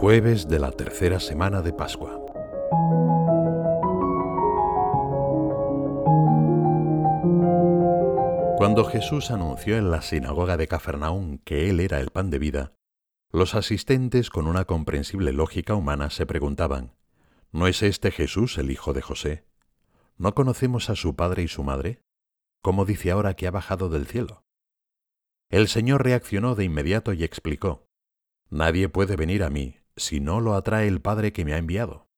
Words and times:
Jueves 0.00 0.48
de 0.48 0.58
la 0.58 0.72
tercera 0.72 1.20
semana 1.20 1.60
de 1.60 1.74
Pascua. 1.74 2.24
Cuando 8.56 8.86
Jesús 8.86 9.30
anunció 9.30 9.76
en 9.76 9.90
la 9.90 10.00
sinagoga 10.00 10.56
de 10.56 10.68
Cafarnaún 10.68 11.36
que 11.44 11.68
Él 11.68 11.80
era 11.80 12.00
el 12.00 12.08
pan 12.08 12.30
de 12.30 12.38
vida, 12.38 12.72
los 13.30 13.54
asistentes 13.54 14.30
con 14.30 14.46
una 14.46 14.64
comprensible 14.64 15.34
lógica 15.34 15.74
humana 15.74 16.08
se 16.08 16.24
preguntaban, 16.24 16.94
¿no 17.52 17.66
es 17.66 17.82
este 17.82 18.10
Jesús 18.10 18.56
el 18.56 18.70
hijo 18.70 18.94
de 18.94 19.02
José? 19.02 19.44
¿No 20.16 20.34
conocemos 20.34 20.88
a 20.88 20.96
su 20.96 21.14
padre 21.14 21.42
y 21.42 21.48
su 21.48 21.62
madre? 21.62 22.00
¿Cómo 22.62 22.86
dice 22.86 23.10
ahora 23.10 23.34
que 23.34 23.46
ha 23.46 23.50
bajado 23.50 23.90
del 23.90 24.06
cielo? 24.06 24.46
El 25.50 25.68
Señor 25.68 26.02
reaccionó 26.04 26.54
de 26.54 26.64
inmediato 26.64 27.12
y 27.12 27.22
explicó, 27.22 27.86
Nadie 28.48 28.88
puede 28.88 29.14
venir 29.14 29.44
a 29.44 29.50
mí 29.50 29.79
si 29.96 30.20
no 30.20 30.40
lo 30.40 30.54
atrae 30.54 30.88
el 30.88 31.00
Padre 31.00 31.32
que 31.32 31.44
me 31.44 31.54
ha 31.54 31.58
enviado. 31.58 32.08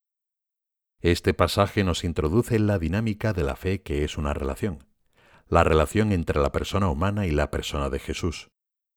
Este 1.01 1.35
pasaje 1.35 1.83
nos 1.83 2.05
introduce 2.05 2.55
en 2.57 2.67
la 2.67 2.79
dinámica 2.79 3.33
de 3.33 3.43
la 3.43 3.57
fe 3.57 3.83
que 3.83 4.05
es 4.05 4.17
una 4.17 4.35
relación, 4.35 4.87
la 5.49 5.65
relación 5.65 6.13
entre 6.13 6.41
la 6.41 6.53
persona 6.53 6.89
humana 6.89 7.27
y 7.27 7.31
la 7.31 7.51
persona 7.51 7.91
de 7.91 7.99
Jesús, 7.99 8.49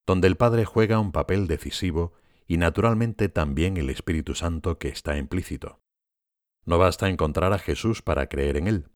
donde 0.06 0.28
el 0.28 0.38
Padre 0.38 0.66
juega 0.66 1.00
un 1.00 1.12
papel 1.12 1.48
decisivo 1.48 2.14
y 2.48 2.58
naturalmente 2.58 3.28
también 3.28 3.78
el 3.78 3.90
Espíritu 3.90 4.36
Santo 4.36 4.78
que 4.78 4.90
está 4.90 5.18
implícito. 5.18 5.80
No 6.64 6.78
basta 6.78 7.10
encontrar 7.10 7.54
a 7.54 7.60
Jesús 7.60 8.02
para 8.02 8.28
creer 8.28 8.58
en 8.58 8.68
Él. 8.68 8.90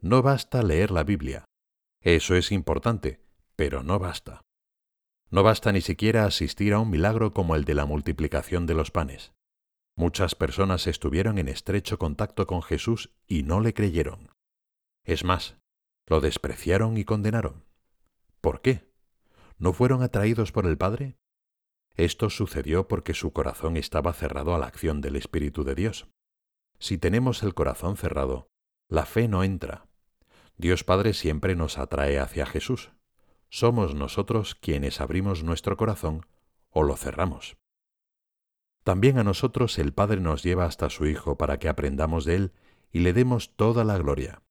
No 0.00 0.22
basta 0.22 0.62
leer 0.62 0.90
la 0.90 1.04
Biblia. 1.04 1.44
Eso 2.00 2.36
es 2.36 2.52
importante, 2.52 3.20
pero 3.56 3.82
no 3.82 3.98
basta. 3.98 4.42
No 5.34 5.42
basta 5.42 5.72
ni 5.72 5.80
siquiera 5.80 6.26
asistir 6.26 6.74
a 6.74 6.78
un 6.78 6.90
milagro 6.90 7.34
como 7.34 7.56
el 7.56 7.64
de 7.64 7.74
la 7.74 7.86
multiplicación 7.86 8.66
de 8.66 8.74
los 8.74 8.92
panes. 8.92 9.32
Muchas 9.96 10.36
personas 10.36 10.86
estuvieron 10.86 11.38
en 11.38 11.48
estrecho 11.48 11.98
contacto 11.98 12.46
con 12.46 12.62
Jesús 12.62 13.10
y 13.26 13.42
no 13.42 13.58
le 13.58 13.74
creyeron. 13.74 14.30
Es 15.02 15.24
más, 15.24 15.56
lo 16.06 16.20
despreciaron 16.20 16.96
y 16.98 17.04
condenaron. 17.04 17.64
¿Por 18.40 18.60
qué? 18.60 18.88
¿No 19.58 19.72
fueron 19.72 20.04
atraídos 20.04 20.52
por 20.52 20.66
el 20.66 20.78
Padre? 20.78 21.16
Esto 21.96 22.30
sucedió 22.30 22.86
porque 22.86 23.12
su 23.12 23.32
corazón 23.32 23.76
estaba 23.76 24.12
cerrado 24.12 24.54
a 24.54 24.58
la 24.60 24.66
acción 24.66 25.00
del 25.00 25.16
Espíritu 25.16 25.64
de 25.64 25.74
Dios. 25.74 26.06
Si 26.78 26.96
tenemos 26.96 27.42
el 27.42 27.54
corazón 27.54 27.96
cerrado, 27.96 28.46
la 28.88 29.04
fe 29.04 29.26
no 29.26 29.42
entra. 29.42 29.88
Dios 30.58 30.84
Padre 30.84 31.12
siempre 31.12 31.56
nos 31.56 31.76
atrae 31.76 32.20
hacia 32.20 32.46
Jesús 32.46 32.92
somos 33.54 33.94
nosotros 33.94 34.56
quienes 34.56 35.00
abrimos 35.00 35.44
nuestro 35.44 35.76
corazón 35.76 36.26
o 36.70 36.82
lo 36.82 36.96
cerramos. 36.96 37.56
También 38.82 39.16
a 39.16 39.22
nosotros 39.22 39.78
el 39.78 39.92
Padre 39.92 40.20
nos 40.20 40.42
lleva 40.42 40.64
hasta 40.64 40.90
su 40.90 41.06
Hijo 41.06 41.38
para 41.38 41.60
que 41.60 41.68
aprendamos 41.68 42.24
de 42.24 42.34
Él 42.34 42.52
y 42.90 42.98
le 42.98 43.12
demos 43.12 43.54
toda 43.54 43.84
la 43.84 43.96
gloria. 43.96 44.42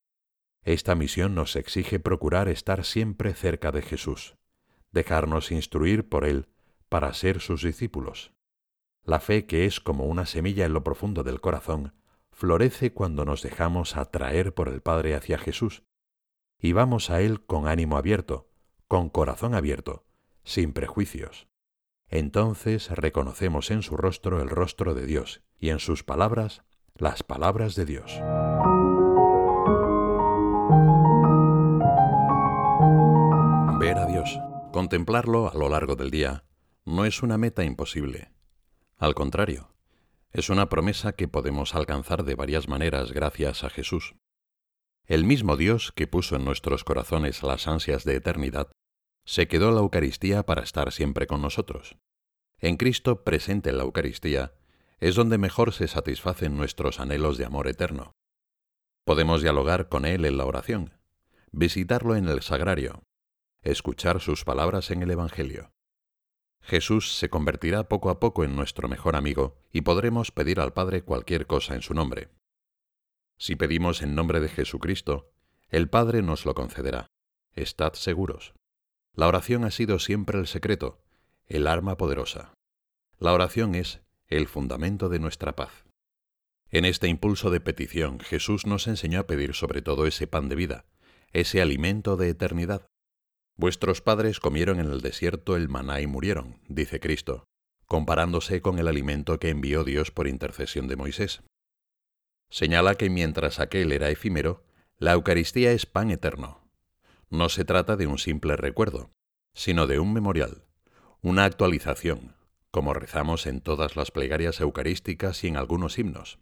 Esta 0.63 0.95
misión 0.95 1.35
nos 1.35 1.57
exige 1.57 1.99
procurar 1.99 2.47
estar 2.47 2.85
siempre 2.85 3.33
cerca 3.33 3.73
de 3.73 3.81
Jesús, 3.81 4.37
dejarnos 4.93 5.51
instruir 5.51 6.07
por 6.07 6.23
Él 6.23 6.47
para 6.87 7.13
ser 7.13 7.41
sus 7.41 7.61
discípulos. 7.61 8.31
La 9.03 9.19
fe 9.19 9.45
que 9.45 9.65
es 9.65 9.81
como 9.81 10.05
una 10.05 10.25
semilla 10.25 10.65
en 10.65 10.71
lo 10.71 10.85
profundo 10.85 11.23
del 11.23 11.41
corazón, 11.41 11.93
florece 12.31 12.93
cuando 12.93 13.25
nos 13.25 13.41
dejamos 13.41 13.97
atraer 13.97 14.53
por 14.53 14.69
el 14.69 14.79
Padre 14.79 15.13
hacia 15.13 15.37
Jesús, 15.37 15.83
y 16.57 16.71
vamos 16.71 17.09
a 17.09 17.19
Él 17.19 17.45
con 17.45 17.67
ánimo 17.67 17.97
abierto, 17.97 18.47
con 18.87 19.09
corazón 19.09 19.55
abierto, 19.55 20.03
sin 20.43 20.73
prejuicios. 20.73 21.47
Entonces 22.09 22.89
reconocemos 22.91 23.71
en 23.71 23.81
su 23.81 23.97
rostro 23.97 24.41
el 24.41 24.49
rostro 24.49 24.93
de 24.93 25.05
Dios 25.05 25.41
y 25.59 25.69
en 25.69 25.79
sus 25.79 26.03
palabras 26.03 26.61
las 26.95 27.23
palabras 27.23 27.75
de 27.75 27.85
Dios. 27.85 28.11
Ver 33.79 33.97
a 33.97 34.05
Dios, 34.05 34.39
contemplarlo 34.71 35.51
a 35.51 35.55
lo 35.55 35.69
largo 35.69 35.95
del 35.95 36.11
día, 36.11 36.43
no 36.85 37.05
es 37.05 37.23
una 37.23 37.37
meta 37.37 37.63
imposible. 37.63 38.31
Al 38.97 39.15
contrario, 39.15 39.73
es 40.31 40.49
una 40.49 40.69
promesa 40.69 41.13
que 41.13 41.27
podemos 41.27 41.75
alcanzar 41.75 42.23
de 42.23 42.35
varias 42.35 42.67
maneras 42.67 43.11
gracias 43.11 43.63
a 43.63 43.69
Jesús. 43.69 44.15
El 45.05 45.25
mismo 45.25 45.57
Dios 45.57 45.91
que 45.91 46.07
puso 46.07 46.37
en 46.37 46.45
nuestros 46.45 46.85
corazones 46.85 47.43
las 47.43 47.67
ansias 47.67 48.05
de 48.05 48.15
eternidad 48.15 48.71
se 49.25 49.47
quedó 49.47 49.71
la 49.71 49.81
Eucaristía 49.81 50.43
para 50.43 50.63
estar 50.63 50.91
siempre 50.93 51.27
con 51.27 51.41
nosotros. 51.41 51.97
En 52.59 52.77
Cristo 52.77 53.23
presente 53.23 53.69
en 53.69 53.77
la 53.77 53.83
Eucaristía 53.83 54.53
es 54.99 55.15
donde 55.15 55.37
mejor 55.37 55.73
se 55.73 55.89
satisfacen 55.89 56.55
nuestros 56.55 57.01
anhelos 57.01 57.37
de 57.37 57.43
amor 57.43 57.67
eterno. 57.67 58.13
Podemos 59.05 59.41
dialogar 59.41 59.89
con 59.89 60.05
Él 60.05 60.23
en 60.23 60.37
la 60.37 60.45
oración, 60.45 60.93
visitarlo 61.51 62.15
en 62.15 62.29
el 62.29 62.41
sagrario, 62.41 63.03
escuchar 63.61 64.21
sus 64.21 64.45
palabras 64.45 64.89
en 64.91 65.03
el 65.03 65.11
Evangelio. 65.11 65.71
Jesús 66.61 67.17
se 67.17 67.29
convertirá 67.29 67.89
poco 67.89 68.09
a 68.09 68.21
poco 68.21 68.45
en 68.45 68.55
nuestro 68.55 68.87
mejor 68.87 69.17
amigo 69.17 69.57
y 69.73 69.81
podremos 69.81 70.31
pedir 70.31 70.61
al 70.61 70.71
Padre 70.71 71.01
cualquier 71.01 71.45
cosa 71.45 71.75
en 71.75 71.81
su 71.81 71.93
nombre. 71.93 72.29
Si 73.37 73.55
pedimos 73.55 74.01
en 74.01 74.15
nombre 74.15 74.39
de 74.39 74.49
Jesucristo, 74.49 75.31
el 75.69 75.89
Padre 75.89 76.21
nos 76.21 76.45
lo 76.45 76.53
concederá. 76.53 77.07
Estad 77.53 77.93
seguros. 77.93 78.53
La 79.15 79.27
oración 79.27 79.63
ha 79.63 79.71
sido 79.71 79.99
siempre 79.99 80.39
el 80.39 80.47
secreto, 80.47 81.01
el 81.47 81.67
arma 81.67 81.97
poderosa. 81.97 82.53
La 83.19 83.33
oración 83.33 83.75
es 83.75 84.01
el 84.27 84.47
fundamento 84.47 85.09
de 85.09 85.19
nuestra 85.19 85.55
paz. 85.55 85.85
En 86.69 86.85
este 86.85 87.07
impulso 87.07 87.51
de 87.51 87.59
petición 87.59 88.19
Jesús 88.19 88.65
nos 88.65 88.87
enseñó 88.87 89.19
a 89.19 89.27
pedir 89.27 89.53
sobre 89.53 89.83
todo 89.83 90.07
ese 90.07 90.25
pan 90.25 90.49
de 90.49 90.55
vida, 90.55 90.85
ese 91.31 91.61
alimento 91.61 92.17
de 92.17 92.29
eternidad. 92.29 92.87
Vuestros 93.55 94.01
padres 94.01 94.39
comieron 94.39 94.79
en 94.79 94.87
el 94.87 95.01
desierto 95.01 95.55
el 95.55 95.69
maná 95.69 96.01
y 96.01 96.07
murieron, 96.07 96.59
dice 96.67 96.99
Cristo, 96.99 97.45
comparándose 97.85 98.61
con 98.61 98.79
el 98.79 98.87
alimento 98.87 99.39
que 99.39 99.49
envió 99.49 99.83
Dios 99.83 100.09
por 100.09 100.27
intercesión 100.27 100.87
de 100.87 100.95
Moisés. 100.95 101.43
Señala 102.53 102.93
que 102.93 103.09
mientras 103.09 103.59
aquel 103.59 103.91
era 103.91 104.11
efímero, 104.11 104.63
la 104.99 105.13
Eucaristía 105.13 105.71
es 105.71 105.87
pan 105.87 106.11
eterno, 106.11 106.61
no 107.31 107.49
se 107.49 107.65
trata 107.65 107.95
de 107.95 108.05
un 108.05 108.19
simple 108.19 108.55
recuerdo, 108.55 109.09
sino 109.55 109.87
de 109.87 109.97
un 109.97 110.13
memorial, 110.13 110.63
una 111.23 111.45
actualización, 111.45 112.35
como 112.69 112.93
rezamos 112.93 113.47
en 113.47 113.59
todas 113.59 113.95
las 113.95 114.11
plegarias 114.11 114.61
eucarísticas 114.61 115.43
y 115.43 115.47
en 115.47 115.57
algunos 115.57 115.97
himnos. 115.97 116.37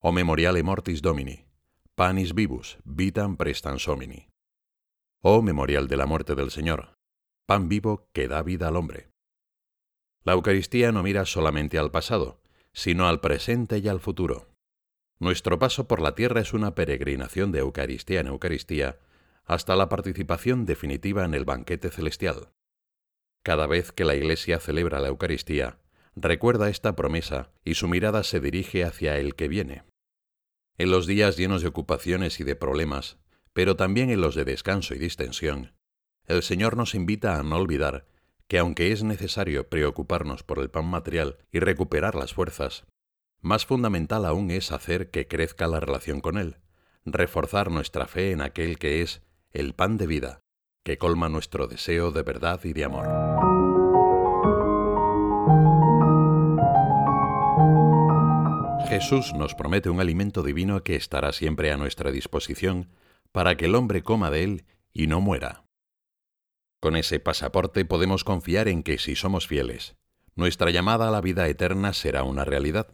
O 0.00 0.10
memoriale 0.10 0.64
mortis 0.64 1.02
domini, 1.02 1.44
panis 1.94 2.34
vivus, 2.34 2.78
vitam 2.82 3.36
prestan 3.36 3.78
somini. 3.78 4.26
O 5.22 5.40
memorial 5.40 5.86
de 5.86 5.98
la 5.98 6.06
muerte 6.06 6.34
del 6.34 6.50
Señor, 6.50 6.96
pan 7.46 7.68
vivo 7.68 8.08
que 8.12 8.26
da 8.26 8.42
vida 8.42 8.66
al 8.66 8.74
hombre. 8.74 9.08
La 10.24 10.32
Eucaristía 10.32 10.90
no 10.90 11.04
mira 11.04 11.26
solamente 11.26 11.78
al 11.78 11.92
pasado, 11.92 12.42
sino 12.72 13.06
al 13.06 13.20
presente 13.20 13.78
y 13.78 13.86
al 13.86 14.00
futuro. 14.00 14.51
Nuestro 15.18 15.58
paso 15.58 15.86
por 15.86 16.00
la 16.00 16.14
tierra 16.14 16.40
es 16.40 16.52
una 16.52 16.74
peregrinación 16.74 17.52
de 17.52 17.60
Eucaristía 17.60 18.20
en 18.20 18.26
Eucaristía, 18.26 18.98
hasta 19.44 19.76
la 19.76 19.88
participación 19.88 20.66
definitiva 20.66 21.24
en 21.24 21.34
el 21.34 21.44
banquete 21.44 21.90
celestial. 21.90 22.50
Cada 23.42 23.66
vez 23.66 23.92
que 23.92 24.04
la 24.04 24.14
Iglesia 24.14 24.60
celebra 24.60 25.00
la 25.00 25.08
Eucaristía, 25.08 25.78
recuerda 26.14 26.68
esta 26.68 26.94
promesa 26.94 27.50
y 27.64 27.74
su 27.74 27.88
mirada 27.88 28.22
se 28.22 28.40
dirige 28.40 28.84
hacia 28.84 29.18
el 29.18 29.34
que 29.34 29.48
viene. 29.48 29.84
En 30.78 30.90
los 30.90 31.06
días 31.06 31.36
llenos 31.36 31.62
de 31.62 31.68
ocupaciones 31.68 32.40
y 32.40 32.44
de 32.44 32.56
problemas, 32.56 33.18
pero 33.52 33.76
también 33.76 34.10
en 34.10 34.20
los 34.20 34.34
de 34.34 34.44
descanso 34.44 34.94
y 34.94 34.98
distensión, 34.98 35.72
el 36.26 36.42
Señor 36.42 36.76
nos 36.76 36.94
invita 36.94 37.38
a 37.38 37.42
no 37.42 37.56
olvidar 37.56 38.06
que 38.48 38.58
aunque 38.58 38.92
es 38.92 39.02
necesario 39.02 39.68
preocuparnos 39.68 40.42
por 40.42 40.58
el 40.58 40.70
pan 40.70 40.86
material 40.86 41.38
y 41.50 41.58
recuperar 41.58 42.14
las 42.14 42.34
fuerzas, 42.34 42.84
más 43.42 43.66
fundamental 43.66 44.24
aún 44.24 44.50
es 44.50 44.72
hacer 44.72 45.10
que 45.10 45.26
crezca 45.26 45.66
la 45.66 45.80
relación 45.80 46.20
con 46.20 46.38
Él, 46.38 46.56
reforzar 47.04 47.70
nuestra 47.70 48.06
fe 48.06 48.30
en 48.30 48.40
aquel 48.40 48.78
que 48.78 49.02
es 49.02 49.20
el 49.50 49.74
pan 49.74 49.98
de 49.98 50.06
vida, 50.06 50.40
que 50.84 50.96
colma 50.96 51.28
nuestro 51.28 51.66
deseo 51.66 52.12
de 52.12 52.22
verdad 52.22 52.60
y 52.64 52.72
de 52.72 52.84
amor. 52.84 53.06
Jesús 58.88 59.32
nos 59.34 59.54
promete 59.54 59.90
un 59.90 60.00
alimento 60.00 60.42
divino 60.42 60.84
que 60.84 60.96
estará 60.96 61.32
siempre 61.32 61.72
a 61.72 61.76
nuestra 61.76 62.10
disposición 62.10 62.90
para 63.32 63.56
que 63.56 63.64
el 63.64 63.74
hombre 63.74 64.02
coma 64.02 64.30
de 64.30 64.44
él 64.44 64.64
y 64.92 65.06
no 65.06 65.20
muera. 65.20 65.64
Con 66.78 66.96
ese 66.96 67.18
pasaporte 67.18 67.84
podemos 67.84 68.22
confiar 68.22 68.68
en 68.68 68.82
que 68.82 68.98
si 68.98 69.16
somos 69.16 69.46
fieles, 69.46 69.96
nuestra 70.34 70.70
llamada 70.70 71.08
a 71.08 71.10
la 71.10 71.20
vida 71.20 71.48
eterna 71.48 71.92
será 71.92 72.22
una 72.22 72.44
realidad. 72.44 72.92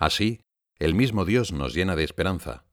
Así, 0.00 0.40
el 0.78 0.94
mismo 0.94 1.26
Dios 1.26 1.52
nos 1.52 1.74
llena 1.74 1.94
de 1.94 2.04
esperanza, 2.04 2.64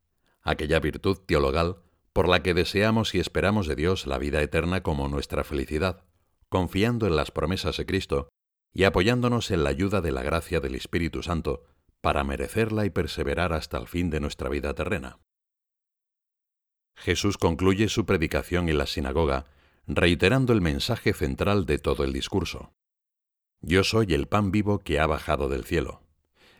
aquella 0.41 0.79
virtud 0.79 1.17
teologal 1.25 1.75
por 2.13 2.29
la 2.29 2.41
que 2.41 2.53
deseamos 2.53 3.13
y 3.13 3.19
esperamos 3.19 3.67
de 3.67 3.75
Dios 3.75 4.07
la 4.07 4.17
vida 4.17 4.41
eterna 4.41 4.81
como 4.81 5.09
nuestra 5.09 5.43
felicidad, 5.43 6.05
confiando 6.47 7.05
en 7.05 7.17
las 7.17 7.31
promesas 7.31 7.75
de 7.75 7.85
Cristo 7.85 8.29
y 8.73 8.85
apoyándonos 8.85 9.51
en 9.51 9.65
la 9.65 9.71
ayuda 9.71 9.99
de 9.99 10.13
la 10.13 10.23
gracia 10.23 10.61
del 10.61 10.73
Espíritu 10.73 11.21
Santo 11.21 11.65
para 11.99 12.23
merecerla 12.23 12.85
y 12.85 12.91
perseverar 12.91 13.51
hasta 13.51 13.77
el 13.77 13.87
fin 13.87 14.09
de 14.09 14.21
nuestra 14.21 14.47
vida 14.47 14.73
terrena. 14.73 15.19
Jesús 16.95 17.37
concluye 17.37 17.89
su 17.89 18.05
predicación 18.05 18.69
en 18.69 18.77
la 18.77 18.87
sinagoga 18.87 19.47
reiterando 19.85 20.53
el 20.53 20.61
mensaje 20.61 21.11
central 21.11 21.65
de 21.65 21.77
todo 21.77 22.05
el 22.05 22.13
discurso. 22.13 22.71
Yo 23.59 23.83
soy 23.83 24.13
el 24.13 24.27
pan 24.27 24.51
vivo 24.51 24.79
que 24.79 25.01
ha 25.01 25.07
bajado 25.07 25.49
del 25.49 25.65
cielo. 25.65 26.06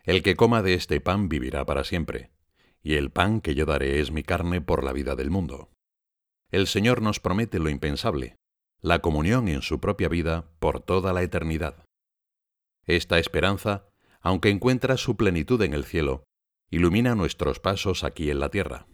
El 0.08 0.24
que 0.24 0.38
coma 0.38 0.64
de 0.64 0.74
este 0.74 1.02
pan 1.02 1.28
vivirá 1.28 1.66
para 1.66 1.84
siempre, 1.84 2.32
y 2.82 2.94
el 2.94 3.12
pan 3.12 3.42
que 3.42 3.56
yo 3.56 3.66
daré 3.66 4.00
es 4.00 4.10
mi 4.10 4.24
carne 4.24 4.62
por 4.62 4.86
la 4.86 4.94
vida 4.94 5.18
del 5.18 5.30
mundo. 5.30 5.70
El 6.50 6.68
Señor 6.68 7.02
nos 7.02 7.20
promete 7.20 7.60
lo 7.60 7.70
impensable, 7.70 8.38
la 8.80 9.00
comunión 9.00 9.50
en 9.50 9.62
su 9.62 9.82
propia 9.82 10.08
vida 10.08 10.50
por 10.60 10.80
toda 10.80 11.12
la 11.12 11.24
eternidad. 11.24 11.84
Esta 12.86 13.20
esperanza, 13.20 13.90
aunque 14.22 14.50
encuentra 14.50 14.96
su 14.96 15.18
plenitud 15.18 15.62
en 15.62 15.74
el 15.74 15.84
cielo, 15.84 16.24
ilumina 16.70 17.14
nuestros 17.14 17.60
pasos 17.60 18.06
aquí 18.06 18.32
en 18.32 18.40
la 18.40 18.50
tierra. 18.50 18.88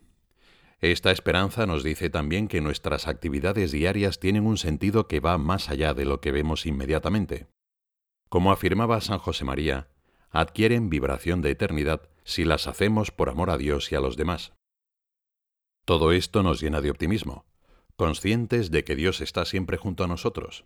Esta 0.79 1.11
esperanza 1.11 1.67
nos 1.67 1.83
dice 1.83 2.09
también 2.09 2.47
que 2.47 2.59
nuestras 2.59 3.07
actividades 3.07 3.71
diarias 3.71 4.19
tienen 4.19 4.47
un 4.47 4.57
sentido 4.57 5.07
que 5.07 5.19
va 5.19 5.37
más 5.37 5.69
allá 5.69 5.93
de 5.93 6.05
lo 6.05 6.21
que 6.21 6.31
vemos 6.31 6.65
inmediatamente. 6.65 7.45
Como 8.29 8.51
afirmaba 8.51 8.99
San 8.99 9.19
José 9.19 9.45
María, 9.45 9.92
adquieren 10.33 10.89
vibración 10.89 11.41
de 11.41 11.51
eternidad 11.51 12.09
si 12.25 12.43
las 12.43 12.67
hacemos 12.67 13.11
por 13.11 13.29
amor 13.29 13.49
a 13.49 13.57
Dios 13.57 13.91
y 13.91 13.95
a 13.95 14.01
los 14.01 14.17
demás. 14.17 14.51
Todo 15.85 16.11
esto 16.11 16.43
nos 16.43 16.59
llena 16.59 16.81
de 16.81 16.89
optimismo, 16.89 17.45
conscientes 17.95 18.71
de 18.71 18.83
que 18.83 18.95
Dios 18.95 19.21
está 19.21 19.45
siempre 19.45 19.77
junto 19.77 20.03
a 20.03 20.07
nosotros. 20.07 20.65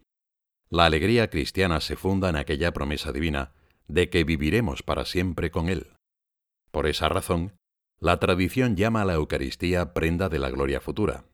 La 0.69 0.85
alegría 0.85 1.29
cristiana 1.29 1.81
se 1.81 1.95
funda 1.95 2.29
en 2.29 2.37
aquella 2.37 2.71
promesa 2.73 3.11
divina 3.11 3.51
de 3.87 4.09
que 4.09 4.23
viviremos 4.23 4.83
para 4.83 5.05
siempre 5.05 5.51
con 5.51 5.69
Él. 5.69 5.91
Por 6.71 6.87
esa 6.87 7.09
razón, 7.09 7.53
la 7.99 8.19
tradición 8.19 8.75
llama 8.75 9.01
a 9.01 9.05
la 9.05 9.15
Eucaristía 9.15 9.93
prenda 9.93 10.29
de 10.29 10.39
la 10.39 10.49
gloria 10.49 10.79
futura, 10.79 11.25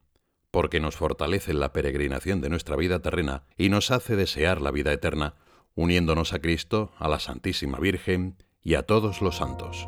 porque 0.50 0.79
nos 0.79 0.95
fortalece 0.95 1.51
en 1.51 1.59
la 1.59 1.74
peregrinación 1.74 2.41
de 2.41 2.50
nuestra 2.50 2.75
vida 2.77 3.01
terrena 3.01 3.44
y 3.57 3.69
nos 3.69 3.91
hace 3.91 4.15
desear 4.15 4.62
la 4.62 4.71
vida 4.71 4.94
eterna, 4.94 5.36
uniéndonos 5.75 6.33
a 6.33 6.39
Cristo, 6.39 6.91
a 6.97 7.07
la 7.07 7.19
Santísima 7.19 7.79
Virgen 7.79 8.35
y 8.61 8.75
a 8.75 8.83
todos 8.83 9.21
los 9.21 9.37
santos. 9.37 9.87